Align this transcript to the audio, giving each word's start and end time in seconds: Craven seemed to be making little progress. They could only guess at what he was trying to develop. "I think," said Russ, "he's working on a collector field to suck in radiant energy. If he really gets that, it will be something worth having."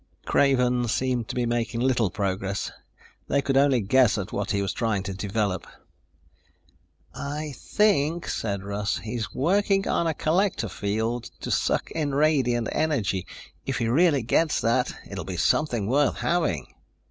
Craven 0.25 0.87
seemed 0.87 1.27
to 1.27 1.35
be 1.35 1.45
making 1.45 1.79
little 1.79 2.09
progress. 2.09 2.71
They 3.27 3.39
could 3.39 3.55
only 3.55 3.81
guess 3.81 4.17
at 4.17 4.31
what 4.33 4.49
he 4.49 4.59
was 4.59 4.73
trying 4.73 5.03
to 5.03 5.13
develop. 5.13 5.67
"I 7.13 7.53
think," 7.55 8.27
said 8.27 8.63
Russ, 8.63 8.97
"he's 8.97 9.35
working 9.35 9.87
on 9.87 10.07
a 10.07 10.15
collector 10.15 10.69
field 10.69 11.29
to 11.41 11.51
suck 11.51 11.91
in 11.91 12.15
radiant 12.15 12.69
energy. 12.71 13.27
If 13.67 13.77
he 13.77 13.87
really 13.89 14.23
gets 14.23 14.59
that, 14.61 14.91
it 15.07 15.19
will 15.19 15.23
be 15.23 15.37
something 15.37 15.85
worth 15.85 16.15
having." 16.17 16.73